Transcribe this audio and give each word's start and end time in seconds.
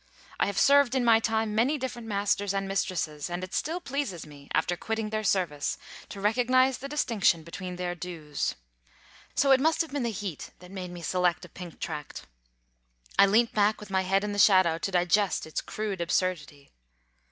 I 0.39 0.47
have 0.47 0.57
served 0.57 0.95
in 0.95 1.05
my 1.05 1.19
time 1.19 1.53
many 1.53 1.77
different 1.77 2.07
masters, 2.07 2.55
and 2.55 2.67
mistresses; 2.67 3.29
and 3.29 3.43
it 3.43 3.53
still 3.53 3.79
pleases 3.79 4.25
me, 4.25 4.49
after 4.51 4.75
quitting 4.75 5.11
their 5.11 5.23
service, 5.23 5.77
to 6.09 6.19
recognise 6.19 6.79
the 6.79 6.89
distinction 6.89 7.43
between 7.43 7.75
their 7.75 7.93
dues. 7.93 8.55
So 9.35 9.51
it 9.51 9.59
must 9.59 9.81
have 9.81 9.91
been 9.91 10.01
the 10.01 10.09
heat 10.09 10.53
that 10.57 10.71
made 10.71 10.89
me 10.89 11.03
select 11.03 11.45
a 11.45 11.49
Pink 11.49 11.79
Tract. 11.79 12.25
I 13.19 13.27
leant 13.27 13.53
back 13.53 13.79
with 13.79 13.91
my 13.91 14.01
head 14.01 14.23
in 14.23 14.31
the 14.31 14.39
shadow 14.39 14.79
to 14.79 14.89
digest 14.91 15.45
its 15.45 15.61
crude 15.61 16.01
absurdity. 16.01 16.71